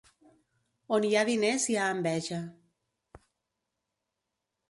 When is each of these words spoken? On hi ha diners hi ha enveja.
On 0.95 1.03
hi 1.09 1.11
ha 1.19 1.25
diners 1.29 1.67
hi 1.73 1.77
ha 1.81 1.89
enveja. 1.97 2.39